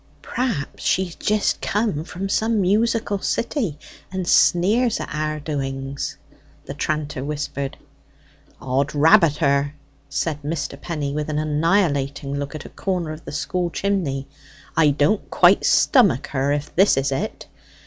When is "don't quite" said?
14.89-15.67